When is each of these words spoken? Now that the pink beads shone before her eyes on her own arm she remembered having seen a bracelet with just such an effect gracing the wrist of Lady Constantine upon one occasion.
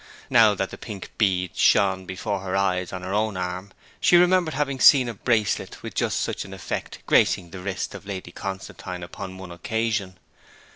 Now 0.31 0.55
that 0.55 0.71
the 0.71 0.79
pink 0.79 1.11
beads 1.19 1.59
shone 1.59 2.07
before 2.07 2.39
her 2.39 2.55
eyes 2.57 2.91
on 2.91 3.03
her 3.03 3.13
own 3.13 3.37
arm 3.37 3.71
she 3.99 4.17
remembered 4.17 4.55
having 4.55 4.79
seen 4.79 5.07
a 5.07 5.13
bracelet 5.13 5.83
with 5.83 5.93
just 5.93 6.21
such 6.21 6.43
an 6.43 6.55
effect 6.55 7.03
gracing 7.05 7.51
the 7.51 7.59
wrist 7.59 7.93
of 7.93 8.07
Lady 8.07 8.31
Constantine 8.31 9.03
upon 9.03 9.37
one 9.37 9.51
occasion. 9.51 10.17